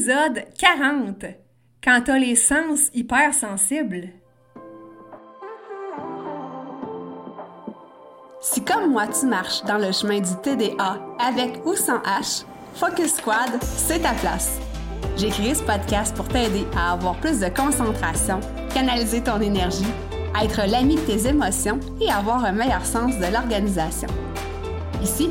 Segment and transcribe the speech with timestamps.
[0.00, 1.26] Épisode 40.
[1.84, 4.08] Quand t'as les sens hypersensibles.
[8.40, 13.16] Si comme moi tu marches dans le chemin du TDA avec ou sans H, Focus
[13.16, 14.58] Squad, c'est ta place.
[15.18, 18.40] J'ai créé ce podcast pour t'aider à avoir plus de concentration,
[18.72, 19.92] canaliser ton énergie,
[20.42, 24.08] être l'ami de tes émotions et avoir un meilleur sens de l'organisation.
[25.02, 25.30] Ici,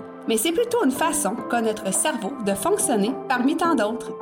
[0.27, 4.13] mais c'est plutôt une façon qu'a notre cerveau de fonctionner parmi tant d'autres.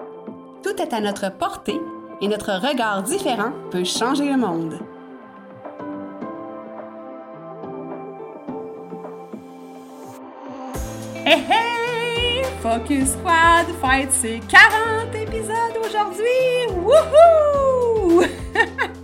[0.63, 1.80] Tout est à notre portée
[2.21, 4.80] et notre regard différent peut changer le monde.
[11.26, 12.43] Hey hey!
[12.62, 16.26] Focus Squad fête ses 40 épisodes aujourd'hui!
[16.76, 18.24] Wouhou!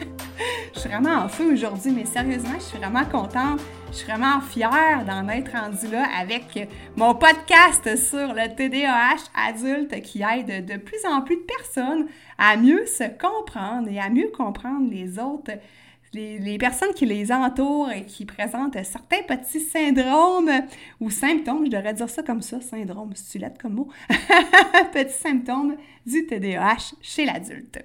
[0.95, 3.59] vraiment en feu aujourd'hui, mais sérieusement, je suis vraiment contente.
[3.91, 10.01] Je suis vraiment fière d'en être rendue là avec mon podcast sur le TDAH adulte
[10.01, 12.07] qui aide de plus en plus de personnes
[12.37, 15.51] à mieux se comprendre et à mieux comprendre les autres
[16.13, 20.49] les, personnes qui les entourent et qui présentent certains petits syndromes
[21.01, 23.89] ou symptômes, je devrais dire ça comme ça, syndrome, stulette comme mot,
[24.93, 27.83] petits symptômes du TDAH chez l'adulte.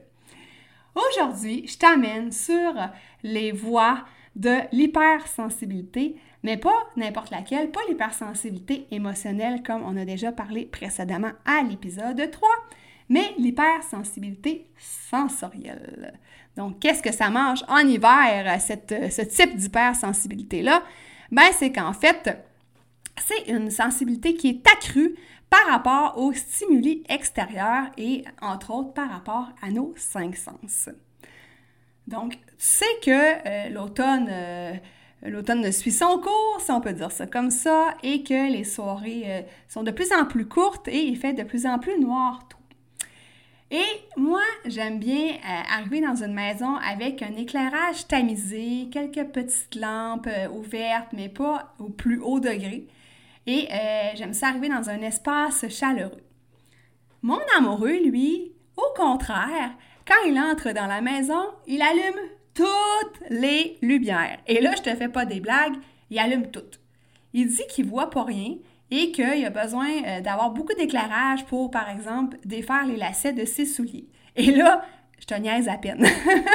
[0.94, 2.74] Aujourd'hui, je t'amène sur
[3.22, 4.04] les voies
[4.36, 11.32] de l'hypersensibilité, mais pas n'importe laquelle, pas l'hypersensibilité émotionnelle comme on a déjà parlé précédemment
[11.44, 12.48] à l'épisode 3,
[13.08, 16.18] mais l'hypersensibilité sensorielle.
[16.56, 20.82] Donc, qu'est-ce que ça mange en hiver, cette, ce type d'hypersensibilité-là?
[21.30, 22.36] Ben, c'est qu'en fait,
[23.16, 25.14] c'est une sensibilité qui est accrue
[25.50, 30.88] par rapport aux stimuli extérieurs et, entre autres, par rapport à nos cinq sens.
[32.06, 34.72] Donc, tu sais que euh, l'automne, euh,
[35.22, 39.22] l'automne suit son cours, si on peut dire ça comme ça, et que les soirées
[39.26, 42.46] euh, sont de plus en plus courtes et il fait de plus en plus noir
[42.48, 42.56] tout.
[43.72, 43.84] Et
[44.16, 45.36] moi, j'aime bien
[45.72, 51.88] arriver dans une maison avec un éclairage tamisé, quelques petites lampes ouvertes, mais pas au
[51.88, 52.88] plus haut degré.
[53.52, 53.68] Et
[54.14, 56.22] j'aime ça arriver dans un espace chaleureux.
[57.22, 59.72] Mon amoureux, lui, au contraire,
[60.06, 62.20] quand il entre dans la maison, il allume
[62.54, 64.38] toutes les lumières.
[64.46, 65.74] Et là, je te fais pas des blagues,
[66.10, 66.80] il allume toutes.
[67.32, 68.54] Il dit qu'il voit pas rien
[68.90, 73.44] et qu'il a besoin euh, d'avoir beaucoup d'éclairage pour, par exemple, défaire les lacets de
[73.44, 74.08] ses souliers.
[74.36, 74.84] Et là,
[75.18, 76.06] je te niaise à peine.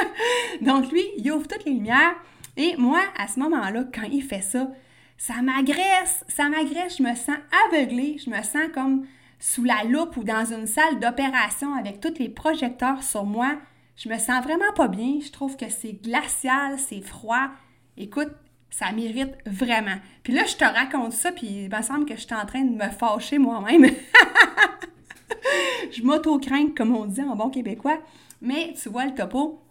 [0.60, 2.14] Donc lui, il ouvre toutes les lumières
[2.56, 4.70] et moi, à ce moment-là, quand il fait ça,
[5.18, 9.06] ça m'agresse, ça m'agresse, je me sens aveuglée, je me sens comme
[9.38, 13.56] sous la loupe ou dans une salle d'opération avec tous les projecteurs sur moi,
[13.96, 15.18] je me sens vraiment pas bien.
[15.24, 17.48] Je trouve que c'est glacial, c'est froid.
[17.96, 18.30] Écoute,
[18.70, 19.96] ça m'irrite vraiment.
[20.22, 22.62] Puis là, je te raconte ça, puis il me semble que je suis en train
[22.62, 23.86] de me fâcher moi-même.
[25.92, 27.98] je m'auto-crains, comme on dit en bon québécois.
[28.42, 29.62] Mais tu vois le topo.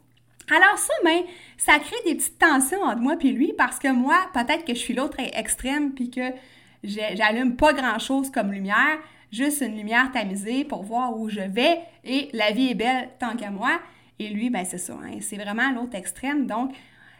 [0.50, 1.22] Alors ça, ben,
[1.58, 4.80] ça crée des petites tensions entre moi et lui parce que moi, peut-être que je
[4.80, 6.22] suis l'autre extrême puis que
[6.84, 9.00] j'allume pas grand-chose comme lumière
[9.36, 13.36] juste une lumière tamisée pour voir où je vais et la vie est belle tant
[13.36, 13.80] qu'à moi.
[14.18, 16.48] Et lui, ben c'est ça, hein, c'est vraiment l'autre extrême.
[16.48, 16.72] Donc,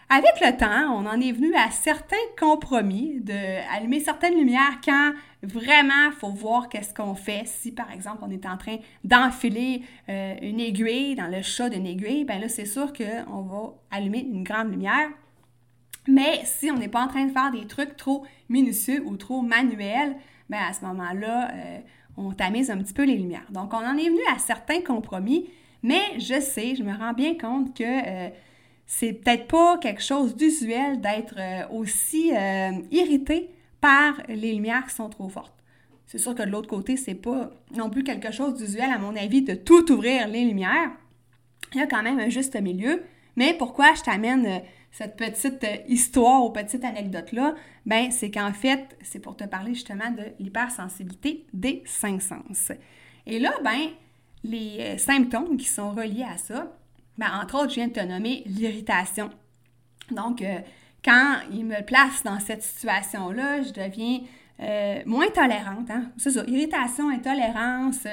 [0.10, 6.10] avec le temps, on en est venu à certains compromis d'allumer certaines lumières quand vraiment
[6.12, 7.44] il faut voir qu'est-ce qu'on fait.
[7.46, 11.88] Si par exemple on est en train d'enfiler euh, une aiguille dans le chat d'une
[11.88, 15.10] aiguille, ben là c'est sûr qu'on va allumer une grande lumière.
[16.08, 19.42] Mais si on n'est pas en train de faire des trucs trop minutieux ou trop
[19.42, 20.16] manuels,
[20.50, 21.80] ben à ce moment-là, euh,
[22.18, 23.46] on tamise un petit peu les lumières.
[23.50, 25.50] Donc, on en est venu à certains compromis,
[25.84, 28.30] mais je sais, je me rends bien compte que euh,
[28.86, 33.50] c'est peut-être pas quelque chose d'usuel d'être euh, aussi euh, irrité
[33.82, 35.54] par les lumières qui sont trop fortes.
[36.06, 39.16] C'est sûr que de l'autre côté, c'est pas non plus quelque chose d'usuel, à mon
[39.16, 40.92] avis, de tout ouvrir les lumières.
[41.74, 43.04] Il y a quand même un juste milieu.
[43.36, 44.62] Mais pourquoi je t'amène
[44.96, 47.56] cette petite euh, histoire ou petite anecdote-là,
[47.86, 52.72] ben c'est qu'en fait, c'est pour te parler justement de l'hypersensibilité des cinq sens.
[53.26, 53.90] Et là, ben,
[54.46, 56.78] les euh, symptômes qui sont reliés à ça,
[57.18, 59.30] ben, entre autres, je viens de te nommer l'irritation.
[60.12, 60.60] Donc, euh,
[61.04, 64.22] quand il me place dans cette situation-là, je deviens
[65.06, 65.92] moins tolérante.
[65.92, 66.12] Hein?
[66.18, 68.08] C'est ça, irritation, intolérance,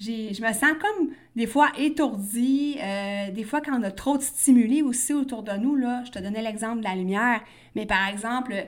[0.00, 4.22] je me sens comme des fois étourdie, euh, des fois quand on a trop de
[4.22, 7.40] stimuli aussi autour de nous, là, je te donnais l'exemple de la lumière,
[7.74, 8.66] mais par exemple,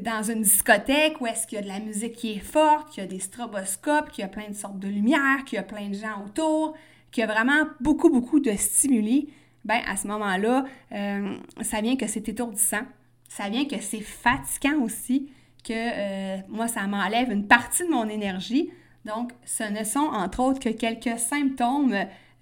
[0.00, 3.02] dans une discothèque où est-ce qu'il y a de la musique qui est forte, qu'il
[3.02, 5.62] y a des stroboscopes, qu'il y a plein de sortes de lumière, qu'il y a
[5.62, 6.76] plein de gens autour,
[7.10, 9.32] qu'il y a vraiment beaucoup, beaucoup de stimuli,
[9.64, 12.82] ben à ce moment-là, euh, ça vient que c'est étourdissant,
[13.28, 15.30] ça vient que c'est fatigant aussi,
[15.64, 18.70] que euh, moi, ça m'enlève une partie de mon énergie.
[19.04, 21.94] Donc, ce ne sont entre autres que quelques symptômes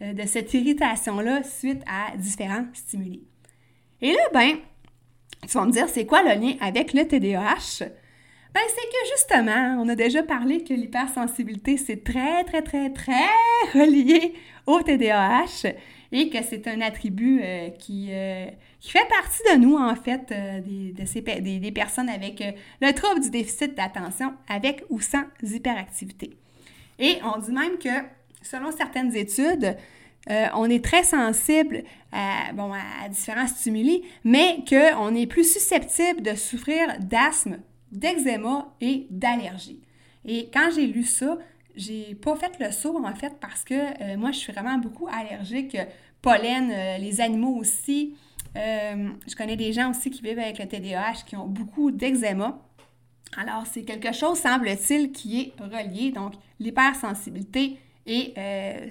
[0.02, 3.22] euh, de cette irritation-là suite à différents stimuli.
[4.00, 4.56] Et là, ben,
[5.42, 7.88] tu vas me dire, c'est quoi le lien avec le TDAH?
[8.56, 13.28] Ben, c'est que justement, on a déjà parlé que l'hypersensibilité, c'est très, très, très, très
[13.74, 14.32] relié
[14.64, 15.74] au TDAH
[16.10, 18.46] et que c'est un attribut euh, qui, euh,
[18.80, 22.42] qui, fait partie de nous, en fait, euh, des, des, personnes avec
[22.80, 26.30] le trouble du déficit d'attention, avec ou sans hyperactivité.
[26.98, 28.06] Et on dit même que,
[28.40, 29.76] selon certaines études,
[30.54, 36.34] on est très sensible à, bon, à différents stimuli, mais qu'on est plus susceptible de
[36.34, 37.58] souffrir d'asthme,
[37.92, 39.80] d'eczéma et d'allergie.
[40.24, 41.38] Et quand j'ai lu ça,
[41.76, 45.08] j'ai pas fait le saut en fait parce que euh, moi je suis vraiment beaucoup
[45.08, 45.76] allergique
[46.22, 48.16] pollen, euh, les animaux aussi.
[48.56, 52.58] Euh, je connais des gens aussi qui vivent avec le TDAH qui ont beaucoup d'eczéma.
[53.36, 58.34] Alors c'est quelque chose semble-t-il qui est relié donc l'hypersensibilité et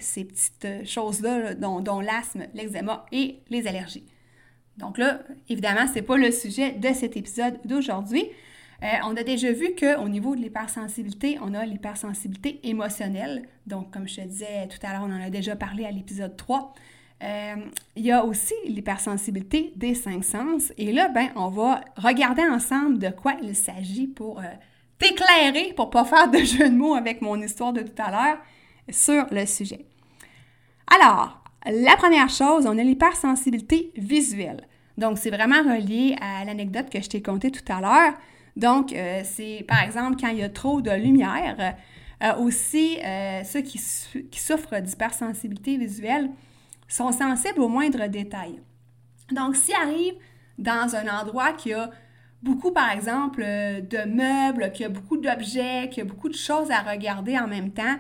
[0.02, 4.04] ces petites choses-là dont, dont l'asthme, l'eczéma et les allergies.
[4.78, 8.26] Donc là, évidemment, c'est pas le sujet de cet épisode d'aujourd'hui.
[8.84, 13.48] Euh, on a déjà vu qu'au niveau de l'hypersensibilité, on a l'hypersensibilité émotionnelle.
[13.66, 16.36] Donc, comme je te disais tout à l'heure, on en a déjà parlé à l'épisode
[16.36, 16.74] 3.
[17.24, 17.56] Euh,
[17.96, 20.74] il y a aussi l'hypersensibilité des cinq sens.
[20.78, 24.44] Et là, ben, on va regarder ensemble de quoi il s'agit pour euh,
[25.00, 28.12] t'éclairer, pour ne pas faire de jeu de mots avec mon histoire de tout à
[28.12, 28.38] l'heure
[28.90, 29.86] sur le sujet.
[30.94, 34.68] Alors, la première chose, on a l'hypersensibilité visuelle.
[34.98, 38.14] Donc, c'est vraiment relié à l'anecdote que je t'ai contée tout à l'heure.
[38.56, 41.76] Donc, euh, c'est par exemple quand il y a trop de lumière.
[42.24, 43.80] Euh, aussi, euh, ceux qui,
[44.32, 46.30] qui souffrent d'hypersensibilité visuelle
[46.88, 48.62] sont sensibles aux moindres détails.
[49.32, 50.18] Donc, s'ils arrivent
[50.58, 51.90] dans un endroit qui a
[52.42, 56.80] beaucoup, par exemple, de meubles, qui a beaucoup d'objets, qui a beaucoup de choses à
[56.80, 57.98] regarder en même temps,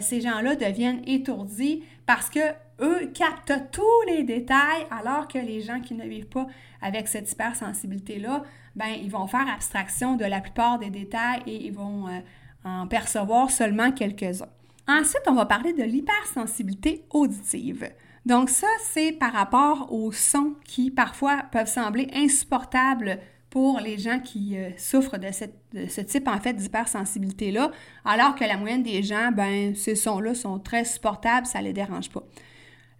[0.00, 2.40] ces gens-là deviennent étourdis parce que
[2.80, 6.46] eux captent tous les détails alors que les gens qui ne vivent pas
[6.80, 8.42] avec cette hypersensibilité-là
[8.76, 12.20] ben, ils vont faire abstraction de la plupart des détails et ils vont euh,
[12.64, 14.48] en percevoir seulement quelques-uns.
[14.88, 17.88] Ensuite, on va parler de l'hypersensibilité auditive.
[18.26, 23.18] Donc ça, c'est par rapport aux sons qui parfois peuvent sembler insupportables
[23.48, 27.70] pour les gens qui euh, souffrent de, ce type en fait d'hypersensibilité-là,
[28.04, 31.72] alors que la moyenne des gens, ben, ces sons-là sont très supportables, ça ne les
[31.72, 32.24] dérange pas.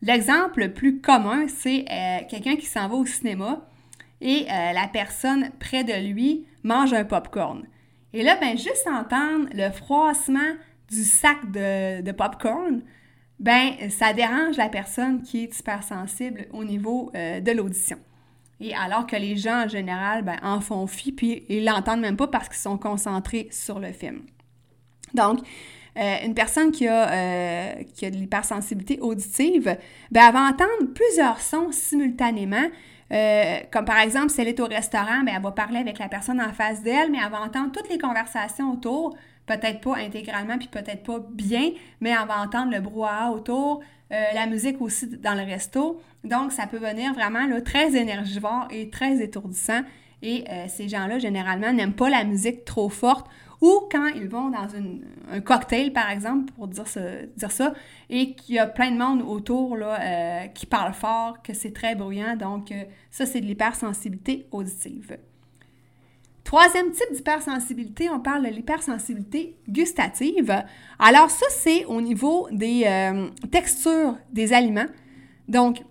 [0.03, 3.67] L'exemple le plus commun, c'est euh, quelqu'un qui s'en va au cinéma,
[4.21, 7.67] et euh, la personne près de lui mange un popcorn.
[8.13, 10.55] Et là, ben, juste entendre le froissement
[10.91, 12.83] du sac de, de popcorn,
[13.41, 17.99] ben, ça dérange la personne qui est hypersensible au niveau euh, de l'audition.
[18.61, 22.17] Et alors que les gens, en général, ben, en font fi, puis ils l'entendent même
[22.17, 24.23] pas parce qu'ils sont concentrés sur le film.
[25.13, 25.41] Donc,
[25.97, 29.77] euh, une personne qui a, qui a de l'hypersensibilité auditive,
[30.11, 32.69] ben, elle va entendre plusieurs sons simultanément,
[33.13, 36.09] euh, comme par exemple, si elle est au restaurant, bien, elle va parler avec la
[36.09, 40.59] personne en face d'elle, mais elle va entendre toutes les conversations autour, peut-être pas intégralement,
[40.59, 41.71] puis peut-être pas bien,
[42.01, 43.83] mais elle va entendre le brouhaha autour,
[44.13, 46.01] euh, la musique aussi dans le resto.
[46.25, 49.83] Donc, ça peut venir vraiment là, très énergivore et très étourdissant.
[50.23, 53.27] Et euh, ces gens-là, généralement, n'aiment pas la musique trop forte
[53.61, 54.69] ou quand ils vont dans
[55.33, 57.75] un cocktail, par exemple, pour dire, ça,
[58.11, 61.73] et qu'il y a plein de monde autour là, euh, qui parle fort, que c'est
[61.73, 62.37] très bruyant.
[62.37, 65.17] Donc, euh, ça, c'est de l'hypersensibilité auditive.
[66.45, 70.63] Troisième type d'hypersensibilité, on parle de l'hypersensibilité gustative.
[70.99, 74.87] Alors ça, c'est au niveau des euh, textures des aliments.
[75.49, 75.83] Donc,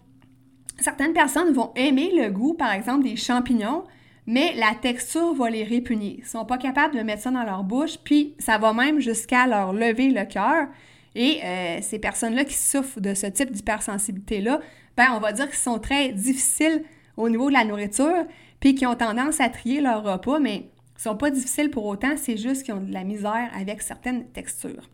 [0.79, 3.83] certaines personnes vont aimer le goût, par exemple, des champignons,
[4.25, 6.17] mais la texture va les répugner.
[6.19, 9.47] Ils sont pas capables de mettre ça dans leur bouche, puis ça va même jusqu'à
[9.47, 10.67] leur lever le cœur.
[11.15, 14.59] Et euh, ces personnes-là qui souffrent de ce type d'hypersensibilité-là,
[14.97, 16.83] ben, on va dire qu'ils sont très difficiles
[17.17, 18.25] au niveau de la nourriture,
[18.59, 22.15] puis qui ont tendance à trier leur repas, mais ils sont pas difficiles pour autant,
[22.15, 24.89] c'est juste qu'ils ont de la misère avec certaines textures.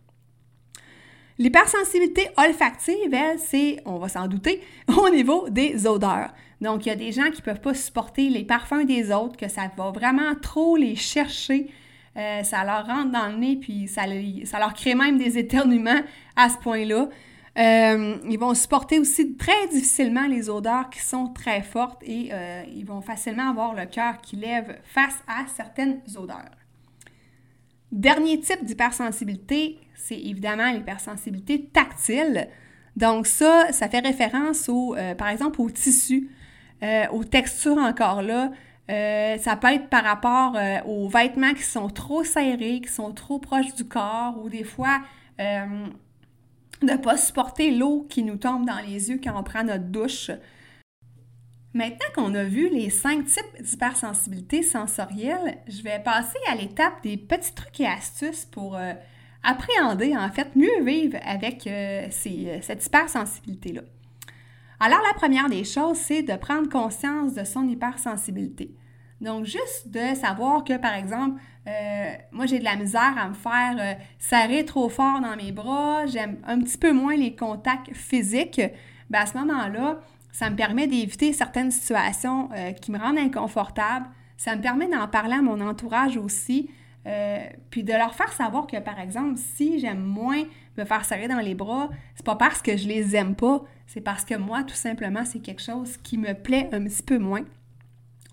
[1.38, 6.34] L'hypersensibilité olfactive, elle, c'est, on va s'en douter, au niveau des odeurs.
[6.62, 9.38] Donc, il y a des gens qui ne peuvent pas supporter les parfums des autres,
[9.38, 11.72] que ça va vraiment trop les chercher.
[12.18, 16.02] Euh, ça leur rentre dans le nez, puis ça, leur crée même des éternuements
[16.36, 17.08] à ce point-là.
[17.58, 22.64] Euh, ils vont supporter aussi très difficilement les odeurs qui sont très fortes et euh,
[22.74, 26.52] ils vont facilement avoir le cœur qui lève face à certaines odeurs.
[27.92, 32.48] Dernier type d'hypersensibilité, c'est évidemment l'hypersensibilité tactile.
[32.96, 35.70] Donc ça, ça fait référence au, par exemple au
[36.82, 38.52] tissu, aux textures encore là.
[39.38, 43.74] ça peut être par rapport aux vêtements qui sont trop serrés, qui sont trop proches
[43.76, 45.00] du corps, ou des fois
[45.38, 49.86] de ne pas supporter l'eau qui nous tombe dans les yeux quand on prend notre
[49.86, 50.32] douche.
[51.74, 57.16] Maintenant qu'on a vu les cinq types d'hypersensibilité sensorielle, je vais passer à l'étape des
[57.16, 58.94] petits trucs et astuces pour euh,
[59.44, 63.82] appréhender, en fait, mieux vivre avec euh, euh, cette hypersensibilité-là.
[64.82, 68.74] Alors, la première des choses, c'est de prendre conscience de son hypersensibilité.
[69.20, 73.34] Donc, juste de savoir que, par exemple, euh, moi, j'ai de la misère à me
[73.34, 77.94] faire euh, serrer trop fort dans mes bras, j'aime un petit peu moins les contacts
[77.94, 78.62] physiques.
[79.10, 80.00] Bien, à ce moment-là,
[80.32, 84.06] ça me permet d'éviter certaines situations euh, qui me rendent inconfortable.
[84.38, 86.70] Ça me permet d'en parler à mon entourage aussi,
[87.72, 90.44] puis de leur faire savoir que, par exemple, si j'aime moins
[90.80, 94.02] me faire serrer dans les bras, c'est pas parce que je les aime pas, c'est
[94.02, 97.46] parce que moi, tout simplement, c'est quelque chose qui me plaît un petit peu moins.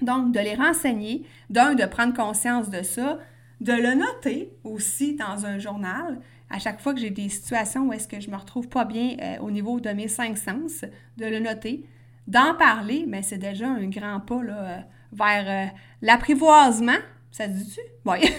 [0.02, 3.18] Donc, de les renseigner, d'un, de prendre conscience de ça,
[3.60, 6.20] de le noter aussi dans un journal.
[6.50, 9.16] À chaque fois que j'ai des situations où est-ce que je me retrouve pas bien
[9.20, 10.84] euh, au niveau de mes cinq sens,
[11.16, 11.84] de le noter,
[12.26, 14.78] d'en parler, mais c'est déjà un grand pas euh,
[15.12, 16.98] vers euh, l'apprivoisement.
[17.36, 17.80] Ça dit-tu?
[18.06, 18.20] Oui.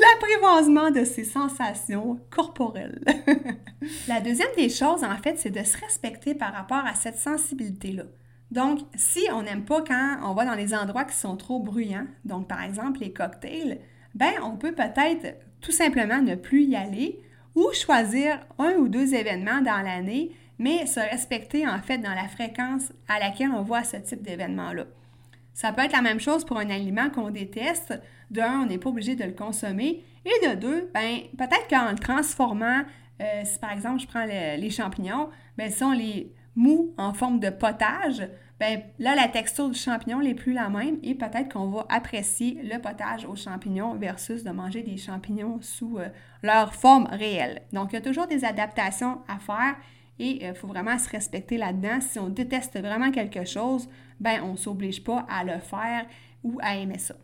[0.00, 3.00] l'apprivoisement de ses sensations corporelles.
[4.06, 8.04] La deuxième des choses, en fait, c'est de se respecter par rapport à cette sensibilité-là.
[8.52, 12.06] Donc, si on n'aime pas quand on va dans les endroits qui sont trop bruyants,
[12.24, 13.80] donc par exemple les cocktails,
[14.14, 17.20] ben on peut peut-être tout simplement ne plus y aller
[17.56, 20.30] ou choisir un ou deux événements dans l'année,
[20.60, 24.84] mais se respecter en fait dans la fréquence à laquelle on voit ce type d'événement-là.
[25.56, 27.98] Ça peut être la même chose pour un aliment qu'on déteste.
[28.30, 30.04] De un, on n'est pas obligé de le consommer.
[30.26, 32.82] Et de deux, ben, peut-être qu'en le transformant,
[33.22, 37.40] euh, si par exemple je prends les champignons, ben, si on les mou en forme
[37.40, 38.28] de potage,
[38.60, 42.60] ben là, la texture du champignon n'est plus la même et peut-être qu'on va apprécier
[42.62, 46.08] le potage aux champignons versus de manger des champignons sous euh,
[46.42, 47.62] leur forme réelle.
[47.72, 49.76] Donc, il y a toujours des adaptations à faire
[50.18, 52.00] et il euh, faut vraiment se respecter là-dedans.
[52.00, 53.88] Si on déteste vraiment quelque chose,
[54.20, 56.06] ben on ne s'oblige pas à le faire
[56.42, 57.14] ou à aimer ça.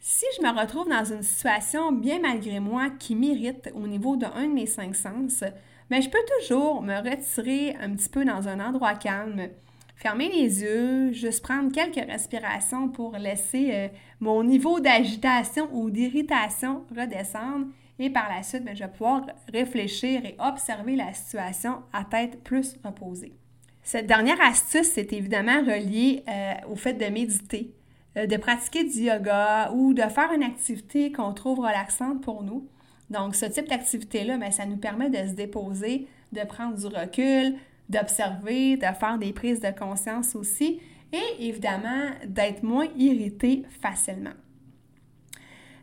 [0.00, 4.42] Si je me retrouve dans une situation bien malgré moi qui m'irrite au niveau d'un
[4.42, 5.42] de, de mes cinq sens,
[5.90, 9.48] mais je peux toujours me retirer un petit peu dans un endroit calme,
[9.96, 13.88] fermer les yeux, juste prendre quelques respirations pour laisser euh,
[14.20, 17.66] mon niveau d'agitation ou d'irritation redescendre.
[17.98, 22.42] Et par la suite, ben, je vais pouvoir réfléchir et observer la situation à tête
[22.42, 23.34] plus reposée.
[23.82, 27.74] Cette dernière astuce, c'est évidemment relié euh, au fait de méditer,
[28.16, 32.66] euh, de pratiquer du yoga ou de faire une activité qu'on trouve relaxante pour nous.
[33.10, 37.56] Donc, ce type d'activité-là, ben, ça nous permet de se déposer, de prendre du recul,
[37.88, 40.80] d'observer, de faire des prises de conscience aussi
[41.12, 44.32] et évidemment d'être moins irrité facilement.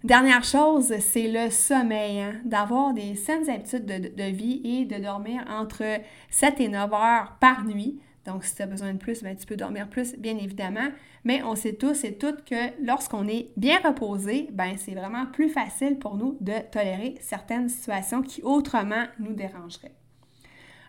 [0.04, 5.46] Dernière chose, c'est le sommeil, hein, d'avoir des saines habitudes de, vie et de dormir
[5.48, 5.84] entre
[6.32, 8.00] 7 et 9 heures par nuit.
[8.26, 10.90] Donc, si tu as besoin de plus, ben, tu peux dormir plus, bien évidemment.
[11.24, 15.50] Mais on sait tous et toutes que lorsqu'on est bien reposé, ben, c'est vraiment plus
[15.50, 19.94] facile pour nous de tolérer certaines situations qui autrement nous dérangeraient.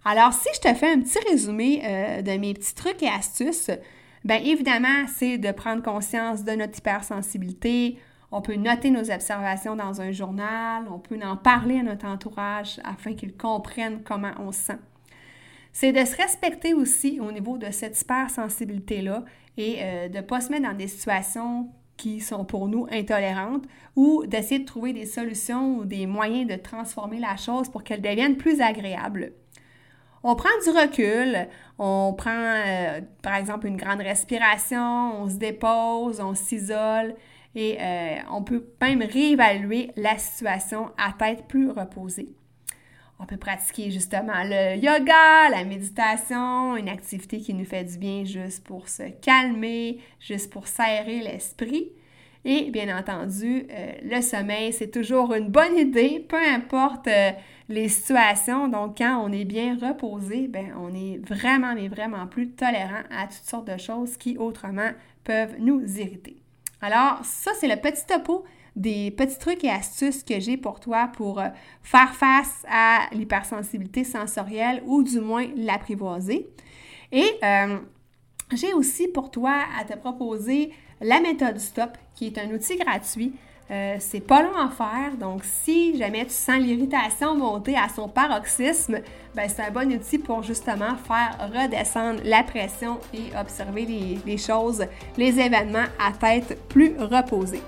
[0.06, 3.70] Alors, si je te fais un petit résumé euh, de mes petits trucs et astuces,
[4.24, 7.98] bien évidemment, c'est de prendre conscience de notre hypersensibilité.
[8.32, 12.80] On peut noter nos observations dans un journal, on peut en parler à notre entourage
[12.82, 14.78] afin qu'ils comprennent comment on se sent
[15.72, 19.24] c'est de se respecter aussi au niveau de cette hypersensibilité-là
[19.56, 23.64] et euh, de ne pas se mettre dans des situations qui sont pour nous intolérantes
[23.96, 28.02] ou d'essayer de trouver des solutions ou des moyens de transformer la chose pour qu'elle
[28.02, 29.32] devienne plus agréable.
[30.24, 31.48] On prend du recul,
[31.78, 37.14] on prend euh, par exemple une grande respiration, on se dépose, on s'isole
[37.54, 42.34] et euh, on peut même réévaluer la situation à tête plus reposée.
[43.18, 48.24] On peut pratiquer justement le yoga, la méditation, une activité qui nous fait du bien
[48.24, 51.92] juste pour se calmer, juste pour s'aérer l'esprit.
[52.44, 57.30] Et bien entendu, euh, le sommeil, c'est toujours une bonne idée, peu importe euh,
[57.68, 58.66] les situations.
[58.66, 63.28] Donc, quand on est bien reposé, ben, on est vraiment, mais vraiment plus tolérant à
[63.28, 64.90] toutes sortes de choses qui autrement
[65.22, 66.41] peuvent nous irriter.
[66.82, 71.10] Alors, ça, c'est le petit topo des petits trucs et astuces que j'ai pour toi
[71.14, 71.48] pour euh,
[71.82, 76.48] faire face à l'hypersensibilité sensorielle ou du moins l'apprivoiser.
[77.12, 77.78] Et euh,
[78.52, 83.32] j'ai aussi pour toi à te proposer la méthode STOP, qui est un outil gratuit
[83.72, 88.06] euh, c'est pas long à faire, donc si jamais tu sens l'irritation monter à son
[88.06, 88.98] paroxysme,
[89.34, 94.36] ben c'est un bon outil pour justement faire redescendre la pression et observer les, les
[94.36, 94.84] choses,
[95.16, 97.62] les événements à tête plus reposée.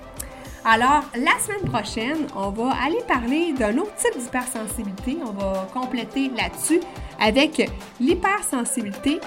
[0.67, 5.17] Alors, la semaine prochaine, on va aller parler d'un autre type d'hypersensibilité.
[5.23, 6.81] On va compléter là-dessus
[7.21, 7.69] avec
[7.99, 9.19] l'hypersensibilité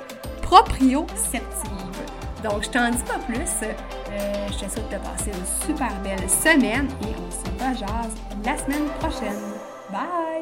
[0.42, 1.44] proprioceptive.
[2.42, 3.68] Donc, je t'en dis pas plus.
[4.10, 8.08] Euh, je te souhaite de passer une super belle semaine et on se rejoint
[8.44, 9.38] la semaine prochaine.
[9.90, 10.37] Bye!